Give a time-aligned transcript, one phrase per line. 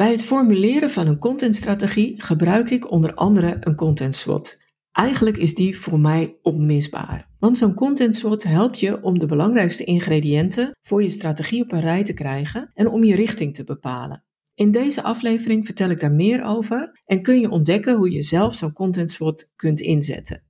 [0.00, 4.62] Bij het formuleren van een contentstrategie gebruik ik onder andere een content SWOT.
[4.92, 7.28] Eigenlijk is die voor mij onmisbaar.
[7.38, 11.80] Want zo'n content SWOT helpt je om de belangrijkste ingrediënten voor je strategie op een
[11.80, 14.24] rij te krijgen en om je richting te bepalen.
[14.54, 18.54] In deze aflevering vertel ik daar meer over en kun je ontdekken hoe je zelf
[18.54, 20.42] zo'n content SWOT kunt inzetten.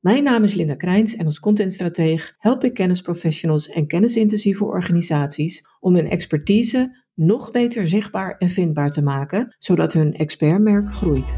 [0.00, 5.94] Mijn naam is Linda Krijns en als contentstrateeg help ik kennisprofessionals en kennisintensieve organisaties om
[5.94, 11.36] hun expertise nog beter zichtbaar en vindbaar te maken, zodat hun expertmerk groeit.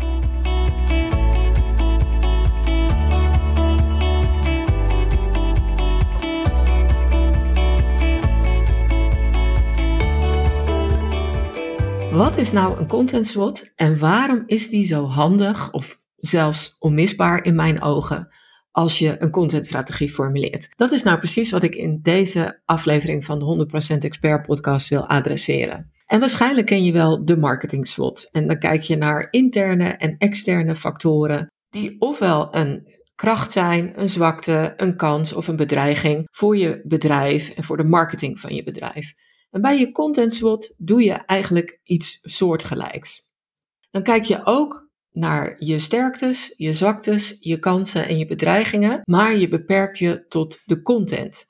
[12.13, 17.45] Wat is nou een content SWOT en waarom is die zo handig of zelfs onmisbaar
[17.45, 18.29] in mijn ogen
[18.79, 20.69] als je een contentstrategie formuleert?
[20.77, 25.09] Dat is nou precies wat ik in deze aflevering van de 100% Expert podcast wil
[25.09, 25.91] adresseren.
[26.07, 28.29] En waarschijnlijk ken je wel de marketing SWOT.
[28.33, 34.09] En dan kijk je naar interne en externe factoren die ofwel een kracht zijn, een
[34.09, 38.63] zwakte, een kans of een bedreiging voor je bedrijf en voor de marketing van je
[38.63, 39.15] bedrijf.
[39.51, 43.29] En bij je content SWOT doe je eigenlijk iets soortgelijks.
[43.91, 44.88] Dan kijk je ook
[45.19, 50.59] naar je sterktes, je zwaktes, je kansen en je bedreigingen, maar je beperkt je tot
[50.65, 51.47] de content.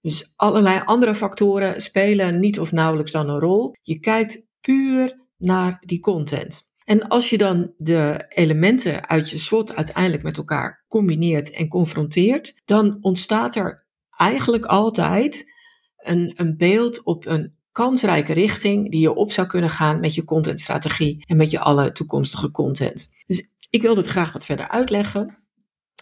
[0.00, 3.74] Dus allerlei andere factoren spelen niet of nauwelijks dan een rol.
[3.82, 6.70] Je kijkt puur naar die content.
[6.84, 12.60] En als je dan de elementen uit je SWOT uiteindelijk met elkaar combineert en confronteert,
[12.64, 15.52] dan ontstaat er eigenlijk altijd
[15.96, 20.24] een, een beeld op een kansrijke richting die je op zou kunnen gaan met je
[20.24, 23.10] contentstrategie en met je alle toekomstige content.
[23.26, 25.38] Dus ik wil dit graag wat verder uitleggen.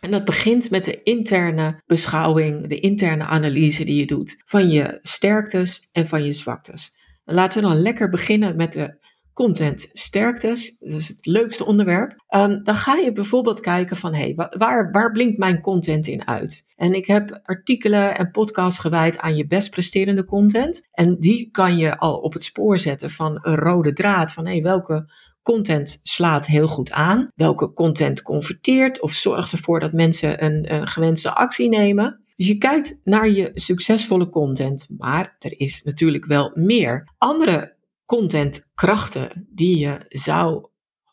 [0.00, 4.98] En dat begint met de interne beschouwing, de interne analyse die je doet van je
[5.00, 6.94] sterktes en van je zwaktes.
[7.24, 8.98] En laten we dan lekker beginnen met de
[9.32, 14.32] content sterktes, dat is het leukste onderwerp, um, dan ga je bijvoorbeeld kijken van, hé,
[14.34, 16.72] hey, waar, waar blinkt mijn content in uit?
[16.76, 20.88] En ik heb artikelen en podcasts gewijd aan je best presterende content.
[20.92, 24.52] En die kan je al op het spoor zetten van een rode draad van, hé,
[24.52, 27.30] hey, welke content slaat heel goed aan?
[27.34, 32.24] Welke content converteert of zorgt ervoor dat mensen een, gewenste actie nemen?
[32.36, 37.08] Dus je kijkt naar je succesvolle content, maar er is natuurlijk wel meer.
[37.18, 40.68] Andere contentkrachten die je zou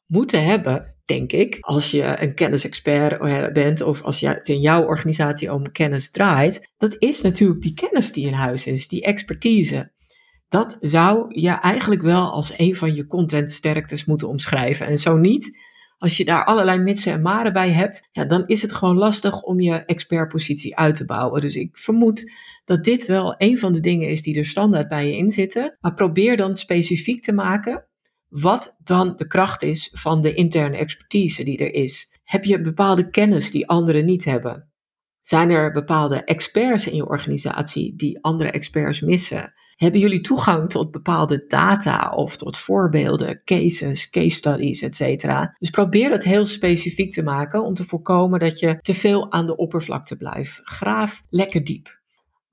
[0.05, 4.59] moeten hebben, denk ik, als je een kennisexpert eh, bent of als je het in
[4.59, 9.01] jouw organisatie om kennis draait, dat is natuurlijk die kennis die in huis is, die
[9.01, 9.91] expertise.
[10.49, 14.87] Dat zou je eigenlijk wel als een van je contentsterktes moeten omschrijven.
[14.87, 15.57] En zo niet,
[15.97, 19.41] als je daar allerlei mitsen en maren bij hebt, ja, dan is het gewoon lastig
[19.41, 21.41] om je expertpositie uit te bouwen.
[21.41, 22.31] Dus ik vermoed
[22.65, 25.77] dat dit wel een van de dingen is die er standaard bij je in zitten.
[25.79, 27.85] Maar probeer dan specifiek te maken
[28.29, 32.19] wat dan de kracht is van de interne expertise die er is.
[32.23, 34.71] Heb je bepaalde kennis die anderen niet hebben?
[35.27, 39.53] Zijn er bepaalde experts in je organisatie die andere experts missen?
[39.75, 45.25] Hebben jullie toegang tot bepaalde data of tot voorbeelden, cases, case studies, etc.
[45.59, 49.45] Dus probeer het heel specifiek te maken om te voorkomen dat je te veel aan
[49.45, 50.61] de oppervlakte blijft.
[50.63, 51.99] Graaf lekker diep.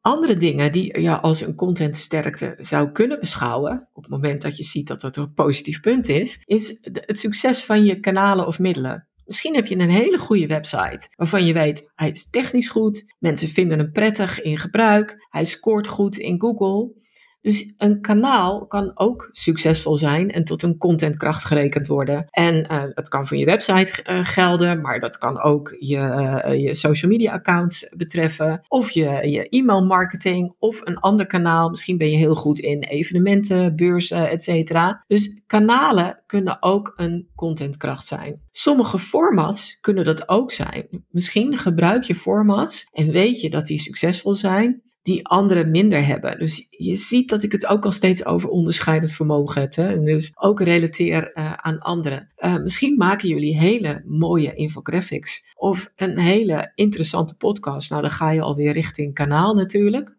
[0.01, 4.65] Andere dingen die je als een contentsterkte zou kunnen beschouwen, op het moment dat je
[4.65, 9.09] ziet dat dat een positief punt is, is het succes van je kanalen of middelen.
[9.27, 13.49] Misschien heb je een hele goede website waarvan je weet hij is technisch goed, mensen
[13.49, 17.03] vinden hem prettig in gebruik, hij scoort goed in Google.
[17.45, 22.27] Dus een kanaal kan ook succesvol zijn en tot een contentkracht gerekend worden.
[22.31, 26.63] En uh, dat kan voor je website uh, gelden, maar dat kan ook je, uh,
[26.63, 28.65] je social media accounts betreffen.
[28.69, 31.69] Of je, je e-mail marketing of een ander kanaal.
[31.69, 35.05] Misschien ben je heel goed in evenementen, beurzen, et cetera.
[35.07, 38.41] Dus kanalen kunnen ook een contentkracht zijn.
[38.51, 41.05] Sommige formats kunnen dat ook zijn.
[41.11, 46.39] Misschien gebruik je formats en weet je dat die succesvol zijn die anderen minder hebben.
[46.39, 49.75] Dus je ziet dat ik het ook al steeds over onderscheidend vermogen heb.
[49.75, 49.89] Hè?
[49.89, 52.33] En dus ook relateer uh, aan anderen.
[52.37, 57.91] Uh, misschien maken jullie hele mooie infographics of een hele interessante podcast.
[57.91, 60.17] Nou, dan ga je alweer richting kanaal natuurlijk.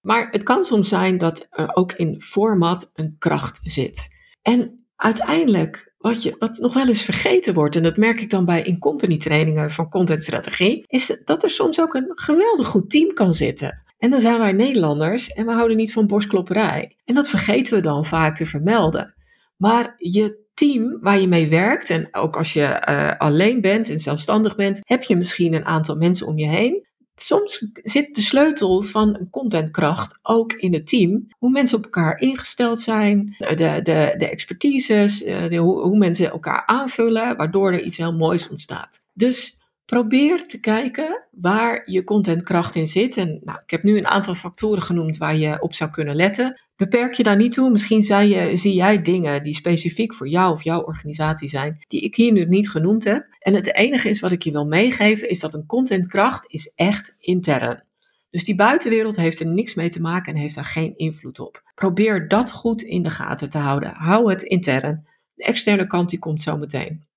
[0.00, 4.08] Maar het kan soms zijn dat er ook in format een kracht zit.
[4.42, 8.44] En uiteindelijk, wat, je, wat nog wel eens vergeten wordt, en dat merk ik dan
[8.44, 13.34] bij in-company trainingen van contentstrategie, is dat er soms ook een geweldig goed team kan
[13.34, 13.88] zitten.
[14.00, 16.96] En dan zijn wij Nederlanders en we houden niet van borstklopperij.
[17.04, 19.14] En dat vergeten we dan vaak te vermelden.
[19.56, 24.00] Maar je team waar je mee werkt, en ook als je uh, alleen bent en
[24.00, 26.88] zelfstandig bent, heb je misschien een aantal mensen om je heen.
[27.14, 31.26] soms zit de sleutel van een contentkracht ook in het team.
[31.38, 36.62] Hoe mensen op elkaar ingesteld zijn, de, de, de expertises, eh, hoe, hoe mensen elkaar
[36.66, 39.00] aanvullen, waardoor er iets heel moois ontstaat.
[39.12, 39.59] Dus
[39.90, 43.16] probeer te kijken waar je contentkracht in zit.
[43.16, 46.60] En nou, ik heb nu een aantal factoren genoemd waar je op zou kunnen letten.
[46.76, 47.70] Beperk je daar niet toe.
[47.70, 52.14] Misschien je, zie jij dingen die specifiek voor jou of jouw organisatie zijn, die ik
[52.14, 53.26] hier nu niet genoemd heb.
[53.38, 57.14] En het enige is wat ik je wil meegeven, is dat een contentkracht is echt
[57.18, 57.84] intern.
[58.30, 61.62] Dus die buitenwereld heeft er niks mee te maken en heeft daar geen invloed op.
[61.74, 63.94] Probeer dat goed in de gaten te houden.
[63.94, 65.06] Hou het intern.
[65.34, 67.08] De externe kant die komt zo meteen.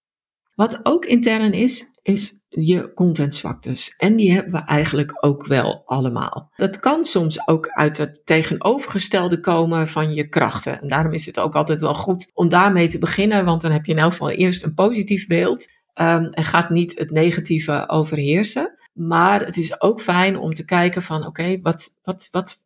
[0.55, 3.93] Wat ook intern is, is je contentzwaktes.
[3.97, 6.51] En die hebben we eigenlijk ook wel allemaal.
[6.55, 10.81] Dat kan soms ook uit het tegenovergestelde komen van je krachten.
[10.81, 13.85] En daarom is het ook altijd wel goed om daarmee te beginnen, want dan heb
[13.85, 18.77] je in elk geval eerst een positief beeld um, en gaat niet het negatieve overheersen.
[18.93, 22.57] Maar het is ook fijn om te kijken van oké, wat, wat, wat,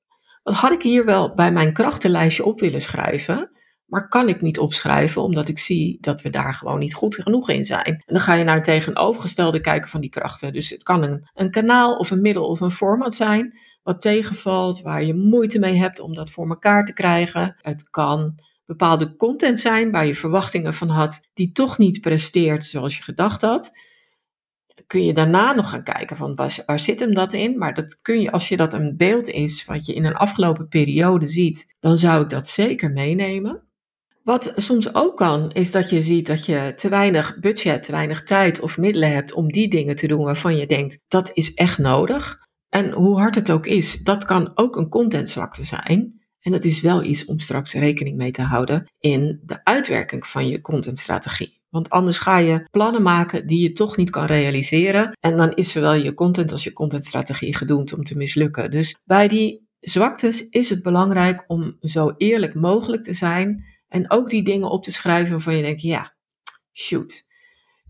[0.43, 3.51] wat had ik hier wel bij mijn krachtenlijstje op willen schrijven?
[3.87, 7.49] Maar kan ik niet opschrijven omdat ik zie dat we daar gewoon niet goed genoeg
[7.49, 7.83] in zijn.
[7.83, 10.53] En dan ga je naar het tegenovergestelde kijken van die krachten.
[10.53, 13.57] Dus het kan een, een kanaal of een middel of een format zijn
[13.87, 17.55] wat tegenvalt, waar je moeite mee hebt om dat voor elkaar te krijgen.
[17.57, 22.97] Het kan bepaalde content zijn waar je verwachtingen van had, die toch niet presteert zoals
[22.97, 23.71] je gedacht had.
[24.87, 27.57] Kun je daarna nog gaan kijken van waar, waar zit hem dat in?
[27.57, 30.67] Maar dat kun je, als je dat een beeld is wat je in een afgelopen
[30.67, 33.66] periode ziet, dan zou ik dat zeker meenemen.
[34.27, 38.23] Wat soms ook kan, is dat je ziet dat je te weinig budget, te weinig
[38.23, 41.77] tijd of middelen hebt om die dingen te doen waarvan je denkt dat is echt
[41.77, 42.37] nodig.
[42.69, 46.21] En hoe hard het ook is, dat kan ook een contentzwakte zijn.
[46.39, 50.47] En dat is wel iets om straks rekening mee te houden in de uitwerking van
[50.47, 51.61] je contentstrategie.
[51.69, 55.17] Want anders ga je plannen maken die je toch niet kan realiseren.
[55.19, 58.71] En dan is zowel je content als je contentstrategie gedoemd om te mislukken.
[58.71, 64.29] Dus bij die zwaktes is het belangrijk om zo eerlijk mogelijk te zijn en ook
[64.29, 66.13] die dingen op te schrijven waarvan je denkt, ja,
[66.73, 67.25] shoot.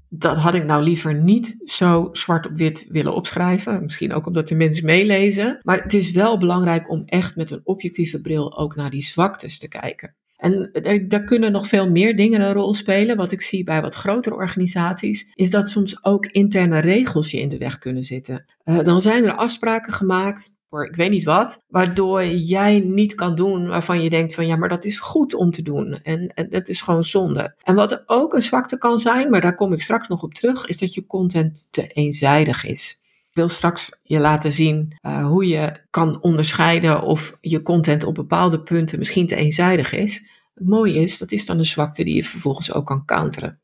[0.10, 3.84] Dat had ik nou liever niet zo zwart op wit willen opschrijven.
[3.84, 5.60] Misschien ook omdat de mensen meelezen.
[5.64, 9.60] Maar het is wel belangrijk om echt met een objectieve bril ook naar die zwaktes
[9.60, 10.16] te kijken.
[10.38, 10.70] En
[11.08, 13.18] daar kunnen nog veel meer dingen een rol spelen.
[13.18, 17.50] Wat ik zie bij wat grotere organisaties, is dat soms ook interne regels je in
[17.50, 18.46] de weg kunnen zitten.
[18.66, 23.36] Uh, dan zijn er afspraken gemaakt voor ik weet niet wat, waardoor jij niet kan
[23.36, 26.50] doen waarvan je denkt van ja, maar dat is goed om te doen en, en
[26.50, 27.56] dat is gewoon zonde.
[27.64, 30.66] En wat ook een zwakte kan zijn, maar daar kom ik straks nog op terug,
[30.66, 33.00] is dat je content te eenzijdig is.
[33.30, 38.16] Ik wil straks je laten zien uh, hoe je kan onderscheiden of je content op
[38.16, 40.24] bepaalde punten misschien te eenzijdig is.
[40.54, 43.60] Het mooie is, dat is dan een zwakte die je vervolgens ook kan counteren.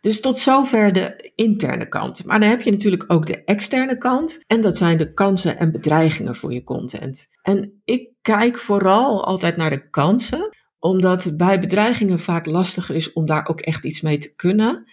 [0.00, 2.24] Dus tot zover de interne kant.
[2.24, 4.40] Maar dan heb je natuurlijk ook de externe kant.
[4.46, 7.28] En dat zijn de kansen en bedreigingen voor je content.
[7.42, 13.12] En ik kijk vooral altijd naar de kansen, omdat het bij bedreigingen vaak lastiger is
[13.12, 14.86] om daar ook echt iets mee te kunnen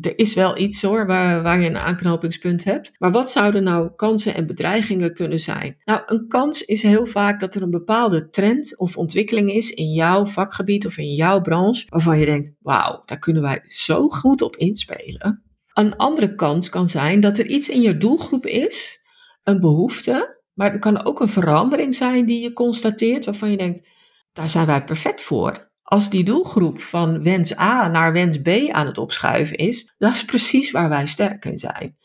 [0.00, 2.92] er is wel iets hoor, waar, je een aanknopingspunt hebt.
[2.98, 5.76] Maar wat zouden nou kansen en bedreigingen kunnen zijn?
[5.84, 9.92] Nou, een kans is heel vaak dat er een bepaalde trend of ontwikkeling is in
[9.92, 14.42] jouw vakgebied of in jouw branche, waarvan je denkt, wauw, daar kunnen wij zo goed
[14.42, 15.42] op inspelen.
[15.74, 19.04] Een andere kans kan zijn dat er iets in je doelgroep is,
[19.42, 23.88] een behoefte, maar er kan ook een verandering zijn die je constateert, waarvan je denkt,
[24.32, 28.86] daar zijn wij perfect voor als die doelgroep van wens A naar wens B aan
[28.86, 31.96] het opschuiven is, dat is precies waar wij sterk in zijn.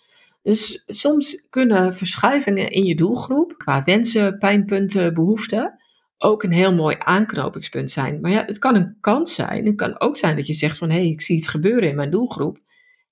[0.43, 5.81] Dus soms kunnen verschuivingen in je doelgroep, qua wensen, pijnpunten, behoeften,
[6.17, 8.21] ook een heel mooi aanknopingspunt zijn.
[8.21, 9.65] Maar ja, het kan een kans zijn.
[9.65, 11.95] Het kan ook zijn dat je zegt van hé, hey, ik zie iets gebeuren in
[11.95, 12.59] mijn doelgroep.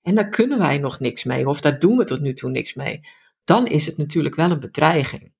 [0.02, 2.74] En daar kunnen wij nog niks mee, of daar doen we tot nu toe niks
[2.74, 3.00] mee.
[3.44, 5.32] Dan is het natuurlijk wel een bedreiging.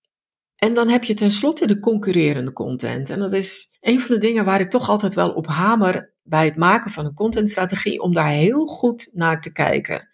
[0.57, 3.11] En dan heb je tenslotte de concurrerende content.
[3.11, 6.45] En dat is een van de dingen waar ik toch altijd wel op hamer bij
[6.45, 10.09] het maken van een contentstrategie, om daar heel goed naar te kijken.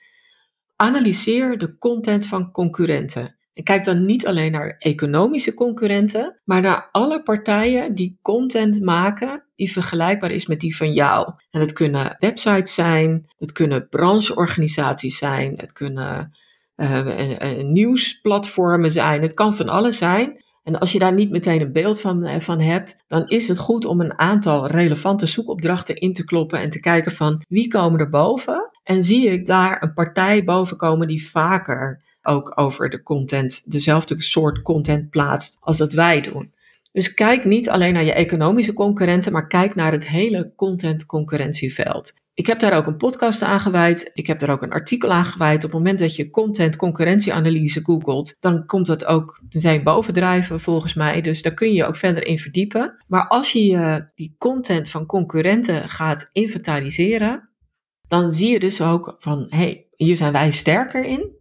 [0.76, 3.36] Analyseer de content van concurrenten.
[3.52, 9.44] En kijk dan niet alleen naar economische concurrenten, maar naar alle partijen die content maken
[9.54, 11.32] die vergelijkbaar is met die van jou.
[11.50, 16.32] En het kunnen websites zijn, het kunnen brancheorganisaties zijn, het kunnen
[16.76, 20.44] uh, nieuwsplatformen zijn, het kan van alles zijn.
[20.66, 23.58] En als je daar niet meteen een beeld van, eh, van hebt, dan is het
[23.58, 28.00] goed om een aantal relevante zoekopdrachten in te kloppen en te kijken van wie komen
[28.00, 28.70] er boven.
[28.82, 34.22] En zie ik daar een partij boven komen die vaker ook over de content, dezelfde
[34.22, 36.52] soort content plaatst als dat wij doen.
[36.92, 42.12] Dus kijk niet alleen naar je economische concurrenten, maar kijk naar het hele content concurrentieveld.
[42.36, 44.10] Ik heb daar ook een podcast aan gewijd.
[44.14, 45.56] Ik heb daar ook een artikel aan gewijd.
[45.56, 50.94] Op het moment dat je content concurrentieanalyse googelt, dan komt dat ook meteen bovendrijven volgens
[50.94, 51.20] mij.
[51.20, 53.04] Dus daar kun je je ook verder in verdiepen.
[53.06, 57.50] Maar als je die content van concurrenten gaat inventariseren,
[58.08, 61.36] dan zie je dus ook van, hé, hey, hier zijn wij sterker in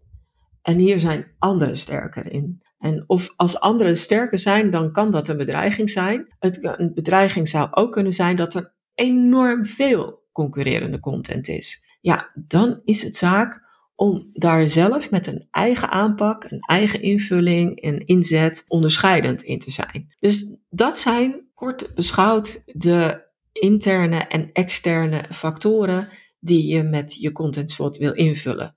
[0.62, 2.62] en hier zijn anderen sterker in.
[2.78, 6.36] En of als anderen sterker zijn, dan kan dat een bedreiging zijn.
[6.40, 11.84] Het, een bedreiging zou ook kunnen zijn dat er enorm veel concurrerende content is.
[12.02, 13.64] Ja, dan is het zaak
[13.96, 19.72] om daar zelf met een eigen aanpak, een eigen invulling en inzet onderscheidend in te
[19.72, 20.16] zijn.
[20.20, 26.08] Dus dat zijn kort beschouwd de interne en externe factoren
[26.40, 28.76] die je met je content SWOT wil invullen.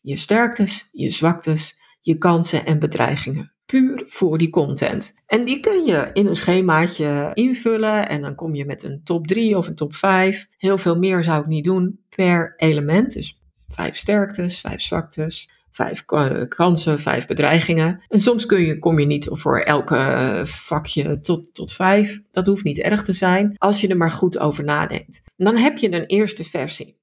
[0.00, 5.14] Je sterktes, je zwaktes, je kansen en bedreigingen puur voor die content.
[5.26, 9.26] En die kun je in een schemaatje invullen en dan kom je met een top
[9.26, 10.48] 3 of een top 5.
[10.56, 13.12] Heel veel meer zou ik niet doen per element.
[13.12, 16.04] Dus vijf sterktes, vijf zwaktes, vijf
[16.48, 18.02] kansen, vijf bedreigingen.
[18.08, 22.20] En soms kun je, kom je niet voor elke vakje tot, tot vijf.
[22.30, 25.22] Dat hoeft niet erg te zijn als je er maar goed over nadenkt.
[25.36, 26.96] En dan heb je een eerste versie.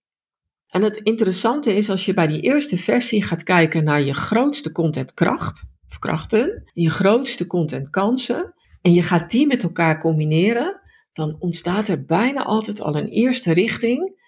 [0.67, 4.72] En het interessante is als je bij die eerste versie gaat kijken naar je grootste
[4.72, 10.82] contentkracht krachten, je grootste contentkansen en je gaat die met elkaar combineren,
[11.13, 14.24] dan ontstaat er bijna altijd al een eerste richting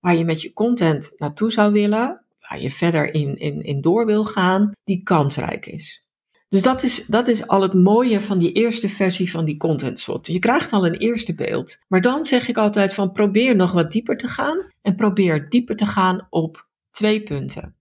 [0.00, 4.06] waar je met je content naartoe zou willen, waar je verder in, in, in door
[4.06, 6.04] wil gaan, die kansrijk is.
[6.48, 10.00] Dus dat is, dat is al het mooie van die eerste versie van die content
[10.00, 10.26] SWOT.
[10.26, 11.78] Je krijgt al een eerste beeld.
[11.88, 15.76] Maar dan zeg ik altijd van probeer nog wat dieper te gaan en probeer dieper
[15.76, 17.76] te gaan op twee punten.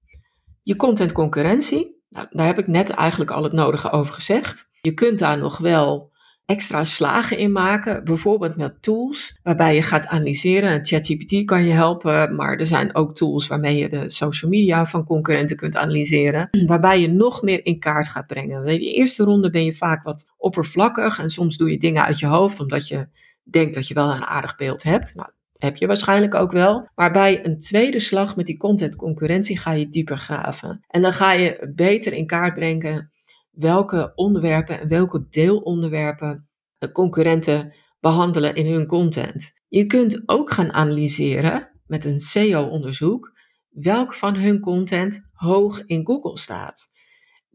[0.61, 4.69] Je content concurrentie, nou, daar heb ik net eigenlijk al het nodige over gezegd.
[4.81, 6.11] Je kunt daar nog wel
[6.45, 10.85] extra slagen in maken, bijvoorbeeld met tools waarbij je gaat analyseren.
[10.85, 15.03] ChatGPT kan je helpen, maar er zijn ook tools waarmee je de social media van
[15.03, 18.65] concurrenten kunt analyseren, waarbij je nog meer in kaart gaat brengen.
[18.65, 22.19] In de eerste ronde ben je vaak wat oppervlakkig en soms doe je dingen uit
[22.19, 23.07] je hoofd omdat je
[23.43, 25.15] denkt dat je wel een aardig beeld hebt.
[25.15, 25.29] Nou,
[25.61, 26.89] heb je waarschijnlijk ook wel.
[26.95, 30.85] Maar bij een tweede slag met die content concurrentie ga je dieper graven.
[30.87, 33.11] En dan ga je beter in kaart brengen
[33.51, 39.53] welke onderwerpen en welke deelonderwerpen de concurrenten behandelen in hun content.
[39.67, 43.31] Je kunt ook gaan analyseren met een SEO-onderzoek
[43.69, 46.87] welk van hun content hoog in Google staat.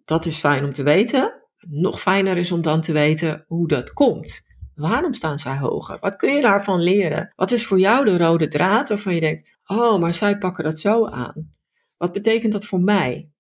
[0.04, 1.42] Dat is fijn om te weten.
[1.68, 4.44] Nog fijner is om dan te weten hoe dat komt.
[4.76, 5.98] Waarom staan zij hoger?
[6.00, 7.32] Wat kun je daarvan leren?
[7.36, 10.78] Wat is voor jou de rode draad waarvan je denkt: oh, maar zij pakken dat
[10.78, 11.54] zo aan?
[11.96, 13.30] Wat betekent dat voor mij?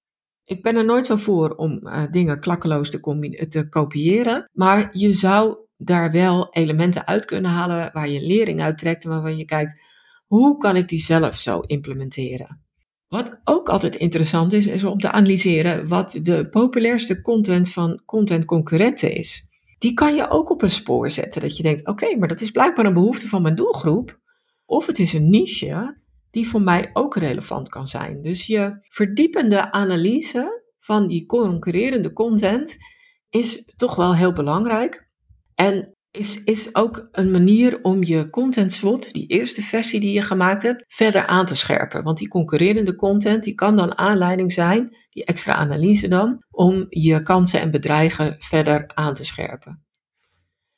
[0.44, 5.12] Ik ben er nooit zo voor om uh, dingen klakkeloos te, te kopiëren, maar je
[5.12, 9.44] zou daar wel elementen uit kunnen halen waar je lering uit trekt en waarvan je
[9.44, 9.80] kijkt:
[10.26, 12.64] hoe kan ik die zelf zo implementeren?
[13.08, 18.44] Wat ook altijd interessant is, is om te analyseren wat de populairste content van content
[18.44, 19.45] concurrenten is
[19.78, 21.40] die kan je ook op een spoor zetten.
[21.40, 24.20] Dat je denkt, oké, maar dat is blijkbaar een behoefte van mijn doelgroep.
[24.64, 28.22] Of het is een niche die voor mij ook relevant kan zijn.
[28.22, 32.76] Dus je verdiepende analyse van die concurrerende content
[33.30, 35.08] is toch wel heel belangrijk.
[35.54, 40.22] En is, is ook een manier om je content SWOT, die eerste versie die je
[40.22, 42.02] gemaakt hebt, verder aan te scherpen.
[42.02, 47.22] Want die concurrerende content, die kan dan aanleiding zijn, die extra analyse dan, om je
[47.22, 49.84] kansen en bedreigen verder aan te scherpen.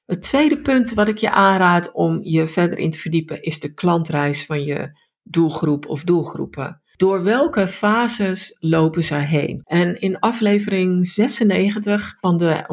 [0.04, 3.74] Het tweede punt wat ik je aanraad om je verder in te verdiepen, is de
[3.74, 6.82] klantreis van je doelgroep of doelgroepen.
[6.98, 9.62] Door welke fases lopen zij heen?
[9.64, 12.64] En in aflevering 96 van de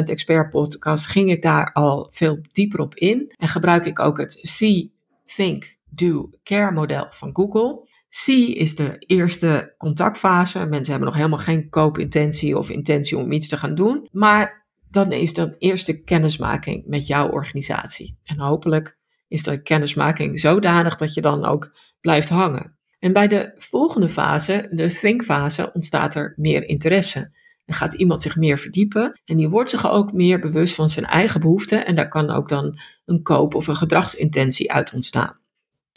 [0.00, 3.34] 100% Expert podcast ging ik daar al veel dieper op in.
[3.36, 4.92] En gebruik ik ook het See,
[5.24, 7.88] Think, Do, Care model van Google.
[8.08, 10.58] See is de eerste contactfase.
[10.58, 14.08] Mensen hebben nog helemaal geen koopintentie of intentie om iets te gaan doen.
[14.10, 18.18] Maar dan is dat eerste kennismaking met jouw organisatie.
[18.24, 18.98] En hopelijk
[19.28, 22.80] is de kennismaking zodanig dat je dan ook blijft hangen.
[23.02, 27.36] En bij de volgende fase, de think-fase, ontstaat er meer interesse.
[27.64, 31.06] Dan gaat iemand zich meer verdiepen en die wordt zich ook meer bewust van zijn
[31.06, 35.38] eigen behoeften en daar kan ook dan een koop- of een gedragsintentie uit ontstaan.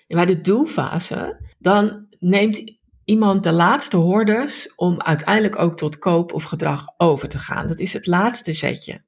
[0.07, 6.33] En bij de doelfase, dan neemt iemand de laatste hordes om uiteindelijk ook tot koop
[6.33, 7.67] of gedrag over te gaan.
[7.67, 9.03] Dat is het laatste zetje.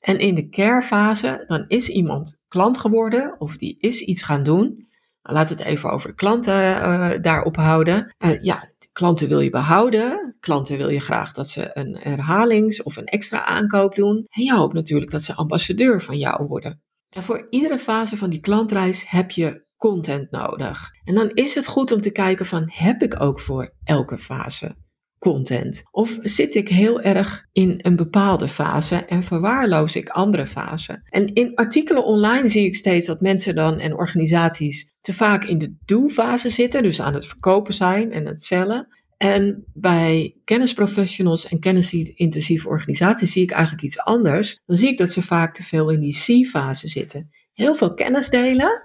[0.00, 4.86] En in de care-fase, dan is iemand klant geworden of die is iets gaan doen
[5.30, 8.14] Laten we het even over klanten uh, daarop houden.
[8.18, 10.36] Uh, ja, klanten wil je behouden.
[10.40, 14.26] Klanten wil je graag dat ze een herhalings- of een extra aankoop doen.
[14.28, 16.82] En je hoopt natuurlijk dat ze ambassadeur van jou worden.
[17.08, 20.90] En voor iedere fase van die klantreis heb je content nodig.
[21.04, 24.76] En dan is het goed om te kijken van heb ik ook voor elke fase
[25.18, 25.82] content?
[25.90, 31.02] Of zit ik heel erg in een bepaalde fase en verwaarloos ik andere fasen?
[31.10, 35.58] En in artikelen online zie ik steeds dat mensen dan en organisaties te vaak in
[35.58, 38.88] de do-fase zitten, dus aan het verkopen zijn en het cellen.
[39.16, 44.60] En bij kennisprofessionals en kennisintensieve organisaties zie ik eigenlijk iets anders.
[44.66, 47.30] Dan zie ik dat ze vaak te veel in die C-fase zitten.
[47.52, 48.82] Heel veel kennis delen.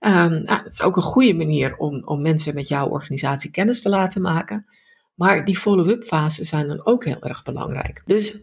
[0.00, 3.82] Um, nou, het is ook een goede manier om, om mensen met jouw organisatie kennis
[3.82, 4.64] te laten maken.
[5.20, 8.02] Maar die follow-up fasen zijn dan ook heel erg belangrijk.
[8.04, 8.36] Dus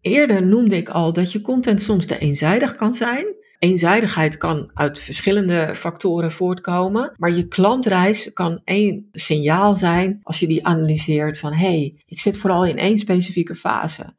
[0.00, 3.26] eerder noemde ik al dat je content soms te eenzijdig kan zijn.
[3.58, 10.46] Eenzijdigheid kan uit verschillende factoren voortkomen, maar je klantreis kan één signaal zijn als je
[10.46, 14.16] die analyseert van hé, hey, ik zit vooral in één specifieke fase.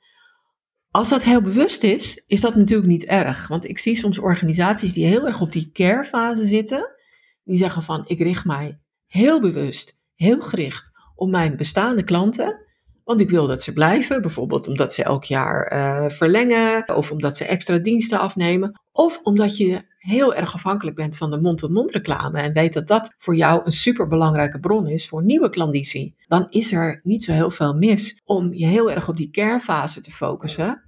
[0.91, 3.47] Als dat heel bewust is, is dat natuurlijk niet erg.
[3.47, 6.95] Want ik zie soms organisaties die heel erg op die care-fase zitten,
[7.43, 12.63] die zeggen van ik richt mij heel bewust, heel gericht op mijn bestaande klanten.
[13.03, 17.37] Want ik wil dat ze blijven, bijvoorbeeld omdat ze elk jaar uh, verlengen, of omdat
[17.37, 22.39] ze extra diensten afnemen, of omdat je heel erg afhankelijk bent van de mond-tot-mond reclame
[22.39, 26.15] en weet dat dat voor jou een superbelangrijke bron is voor nieuwe klanditie.
[26.27, 30.01] Dan is er niet zo heel veel mis om je heel erg op die care-fase
[30.01, 30.84] te focussen.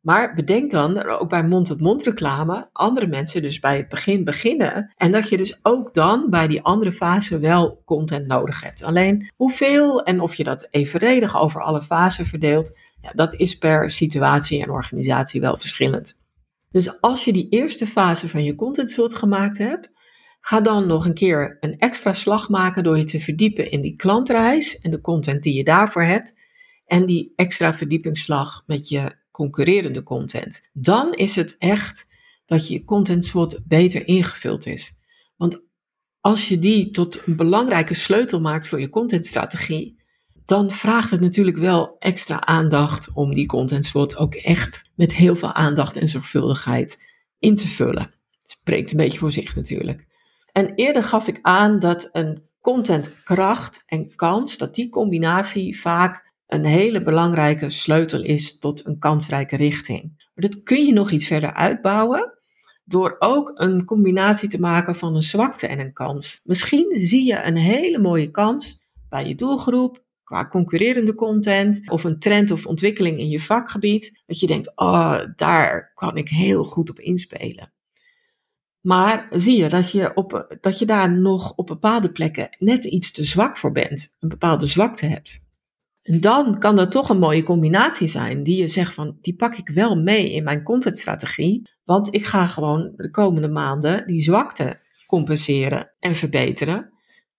[0.00, 4.92] Maar bedenk dan ook bij mond-tot-mond reclame andere mensen dus bij het begin beginnen.
[4.96, 8.82] En dat je dus ook dan bij die andere fase wel content nodig hebt.
[8.82, 13.90] Alleen hoeveel en of je dat evenredig over alle fasen verdeelt, ja, dat is per
[13.90, 16.18] situatie en organisatie wel verschillend.
[16.70, 19.90] Dus als je die eerste fase van je content soort gemaakt hebt,
[20.40, 23.96] ga dan nog een keer een extra slag maken door je te verdiepen in die
[23.96, 26.34] klantreis en de content die je daarvoor hebt.
[26.86, 30.68] En die extra verdiepingsslag met je concurrerende content.
[30.72, 32.06] Dan is het echt
[32.46, 34.98] dat je content SWOT beter ingevuld is.
[35.36, 35.60] Want
[36.20, 39.98] als je die tot een belangrijke sleutel maakt voor je contentstrategie,
[40.44, 45.36] dan vraagt het natuurlijk wel extra aandacht om die content SWOT ook echt met heel
[45.36, 46.98] veel aandacht en zorgvuldigheid
[47.38, 48.14] in te vullen.
[48.38, 50.06] Het spreekt een beetje voor zich natuurlijk.
[50.52, 56.64] En eerder gaf ik aan dat een contentkracht en kans, dat die combinatie vaak een
[56.64, 60.28] hele belangrijke sleutel is tot een kansrijke richting.
[60.34, 62.38] Dat kun je nog iets verder uitbouwen
[62.84, 66.40] door ook een combinatie te maken van een zwakte en een kans.
[66.44, 72.18] Misschien zie je een hele mooie kans bij je doelgroep, qua concurrerende content of een
[72.18, 76.90] trend of ontwikkeling in je vakgebied, dat je denkt, oh, daar kan ik heel goed
[76.90, 77.72] op inspelen.
[78.80, 83.12] Maar zie je dat je, op, dat je daar nog op bepaalde plekken net iets
[83.12, 85.40] te zwak voor bent, een bepaalde zwakte hebt.
[86.10, 89.56] En dan kan dat toch een mooie combinatie zijn, die je zegt van, die pak
[89.56, 94.80] ik wel mee in mijn contentstrategie, want ik ga gewoon de komende maanden die zwakte
[95.06, 96.92] compenseren en verbeteren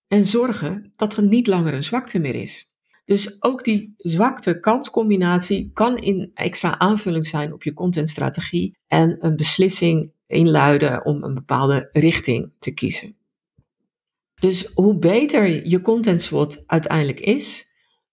[0.08, 2.70] en zorgen dat er niet langer een zwakte meer is.
[3.06, 10.12] Dus ook die zwakte-kanscombinatie kan in extra aanvulling zijn op je contentstrategie en een beslissing
[10.28, 13.16] inluiden om een bepaalde richting te kiezen.
[14.40, 17.70] Dus hoe beter je content SWOT uiteindelijk is,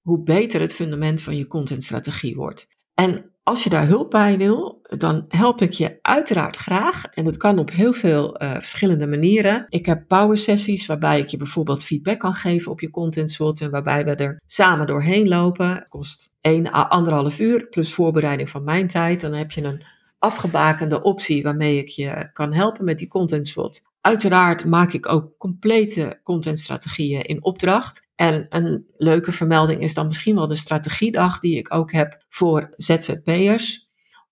[0.09, 2.69] hoe beter het fundament van je contentstrategie wordt.
[2.95, 7.05] En als je daar hulp bij wil, dan help ik je uiteraard graag.
[7.05, 9.67] En dat kan op heel veel uh, verschillende manieren.
[9.69, 13.61] Ik heb power sessies waarbij ik je bijvoorbeeld feedback kan geven op je content SWOT
[13.61, 15.69] en waarbij we er samen doorheen lopen.
[15.69, 19.21] Het kost 1 à 1,5 uur plus voorbereiding van mijn tijd.
[19.21, 19.83] Dan heb je een
[20.19, 23.88] afgebakende optie waarmee ik je kan helpen met die content SWOT.
[24.01, 28.09] Uiteraard maak ik ook complete contentstrategieën in opdracht.
[28.15, 32.69] En een leuke vermelding is dan misschien wel de strategiedag die ik ook heb voor
[32.77, 33.89] ZZP'ers.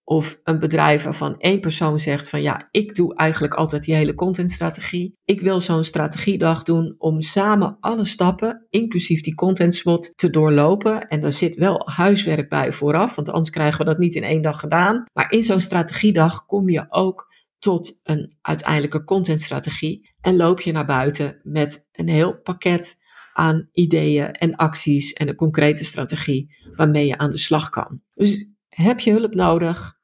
[0.08, 4.14] Of een bedrijf waarvan één persoon zegt van ja, ik doe eigenlijk altijd die hele
[4.14, 5.14] contentstrategie.
[5.24, 11.08] Ik wil zo'n strategiedag doen om samen alle stappen, inclusief die content SWOT, te doorlopen.
[11.08, 14.42] En daar zit wel huiswerk bij vooraf, want anders krijgen we dat niet in één
[14.42, 15.04] dag gedaan.
[15.12, 17.25] Maar in zo'n strategiedag kom je ook
[17.58, 22.98] tot een uiteindelijke contentstrategie en loop je naar buiten met een heel pakket
[23.32, 28.00] aan ideeën en acties en een concrete strategie waarmee je aan de slag kan.
[28.14, 29.94] Dus heb je hulp nodig?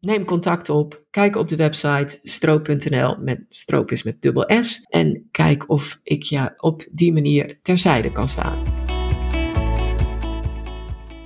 [0.00, 1.04] Neem contact op.
[1.10, 6.22] Kijk op de website stroop.nl met stroop is met dubbel S en kijk of ik
[6.22, 8.62] je op die manier terzijde kan staan.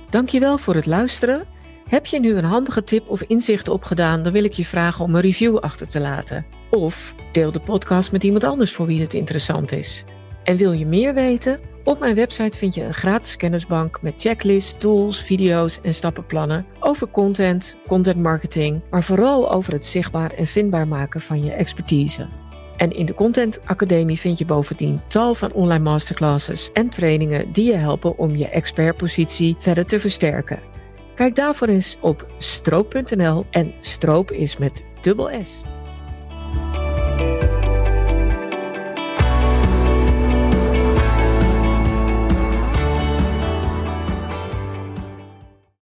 [0.09, 1.56] Dankjewel voor het luisteren.
[1.87, 5.15] Heb je nu een handige tip of inzicht opgedaan, dan wil ik je vragen om
[5.15, 6.45] een review achter te laten.
[6.71, 10.05] Of deel de podcast met iemand anders voor wie het interessant is.
[10.43, 11.59] En wil je meer weten?
[11.83, 17.09] Op mijn website vind je een gratis kennisbank met checklists, tools, video's en stappenplannen over
[17.09, 22.27] content, content marketing, maar vooral over het zichtbaar en vindbaar maken van je expertise.
[22.77, 27.65] En in de Content Academie vind je bovendien tal van online masterclasses en trainingen die
[27.65, 30.59] je helpen om je expertpositie verder te versterken.
[31.17, 35.66] Kijk daarvoor eens op stroop.nl en stroop is met dubbel S.